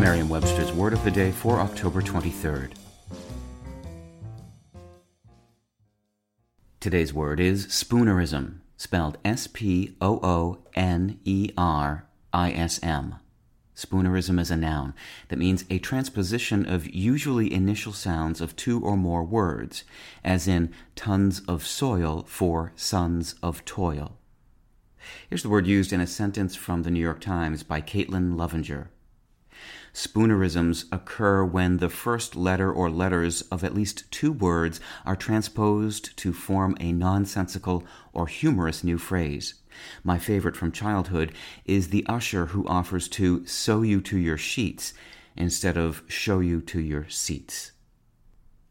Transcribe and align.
It's 0.00 0.06
Merriam-Webster's 0.06 0.72
Word 0.72 0.94
of 0.94 1.04
the 1.04 1.10
Day 1.10 1.30
for 1.30 1.60
October 1.60 2.00
23rd. 2.00 2.72
Today's 6.80 7.12
word 7.12 7.38
is 7.38 7.66
spoonerism, 7.66 8.60
spelled 8.78 9.18
S-P-O-O-N-E-R-I-S-M. 9.26 9.94
Spoonerism 13.76 14.40
is 14.40 14.50
a 14.50 14.56
noun 14.56 14.94
that 15.28 15.38
means 15.38 15.66
a 15.68 15.78
transposition 15.78 16.64
of 16.64 16.88
usually 16.88 17.52
initial 17.52 17.92
sounds 17.92 18.40
of 18.40 18.56
two 18.56 18.82
or 18.82 18.96
more 18.96 19.22
words, 19.22 19.84
as 20.24 20.48
in 20.48 20.72
tons 20.96 21.42
of 21.46 21.66
soil 21.66 22.24
for 22.26 22.72
sons 22.74 23.34
of 23.42 23.62
toil. 23.66 24.16
Here's 25.28 25.42
the 25.42 25.50
word 25.50 25.66
used 25.66 25.92
in 25.92 26.00
a 26.00 26.06
sentence 26.06 26.56
from 26.56 26.84
the 26.84 26.90
New 26.90 27.00
York 27.00 27.20
Times 27.20 27.62
by 27.62 27.82
Caitlin 27.82 28.38
Lovinger. 28.38 28.88
Spoonerisms 29.92 30.84
occur 30.92 31.44
when 31.44 31.78
the 31.78 31.88
first 31.88 32.36
letter 32.36 32.72
or 32.72 32.90
letters 32.90 33.42
of 33.42 33.64
at 33.64 33.74
least 33.74 34.10
two 34.10 34.32
words 34.32 34.80
are 35.04 35.16
transposed 35.16 36.16
to 36.18 36.32
form 36.32 36.76
a 36.80 36.92
nonsensical 36.92 37.84
or 38.12 38.26
humorous 38.26 38.84
new 38.84 38.98
phrase. 38.98 39.54
My 40.04 40.18
favorite 40.18 40.56
from 40.56 40.72
childhood 40.72 41.32
is 41.64 41.88
the 41.88 42.06
usher 42.06 42.46
who 42.46 42.66
offers 42.66 43.08
to 43.08 43.44
sew 43.46 43.82
you 43.82 44.00
to 44.02 44.18
your 44.18 44.38
sheets 44.38 44.94
instead 45.36 45.76
of 45.76 46.02
show 46.06 46.40
you 46.40 46.60
to 46.62 46.80
your 46.80 47.08
seats. 47.08 47.72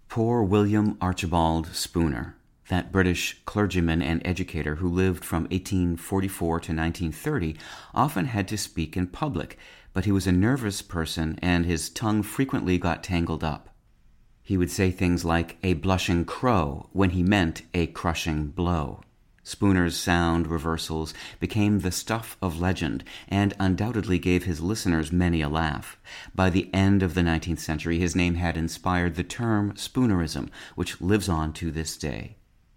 Poor 0.07 0.41
William 0.41 0.97
Archibald 1.01 1.67
Spooner, 1.67 2.35
that 2.69 2.91
British 2.91 3.39
clergyman 3.45 4.01
and 4.01 4.25
educator 4.25 4.75
who 4.75 4.89
lived 4.89 5.23
from 5.23 5.43
1844 5.43 6.59
to 6.61 6.73
1930, 6.73 7.55
often 7.93 8.25
had 8.25 8.47
to 8.47 8.57
speak 8.57 8.97
in 8.97 9.05
public 9.05 9.57
but 9.93 10.05
he 10.05 10.11
was 10.11 10.27
a 10.27 10.31
nervous 10.31 10.81
person 10.81 11.37
and 11.41 11.65
his 11.65 11.89
tongue 11.89 12.23
frequently 12.23 12.77
got 12.77 13.03
tangled 13.03 13.43
up. 13.43 13.69
He 14.41 14.57
would 14.57 14.71
say 14.71 14.91
things 14.91 15.25
like 15.25 15.57
a 15.63 15.73
blushing 15.73 16.25
crow 16.25 16.89
when 16.91 17.11
he 17.11 17.23
meant 17.23 17.63
a 17.73 17.87
crushing 17.87 18.47
blow. 18.47 19.01
Spooner's 19.43 19.95
sound 19.95 20.47
reversals 20.47 21.13
became 21.39 21.79
the 21.79 21.91
stuff 21.91 22.37
of 22.41 22.59
legend 22.59 23.03
and 23.27 23.53
undoubtedly 23.59 24.19
gave 24.19 24.43
his 24.43 24.61
listeners 24.61 25.11
many 25.11 25.41
a 25.41 25.49
laugh. 25.49 25.97
By 26.35 26.49
the 26.49 26.73
end 26.73 27.01
of 27.01 27.13
the 27.13 27.21
19th 27.21 27.59
century, 27.59 27.99
his 27.99 28.15
name 28.15 28.35
had 28.35 28.57
inspired 28.57 29.15
the 29.15 29.23
term 29.23 29.73
Spoonerism, 29.73 30.49
which 30.75 31.01
lives 31.01 31.27
on 31.27 31.51
to 31.53 31.71
this 31.71 31.97
day. 31.97 32.37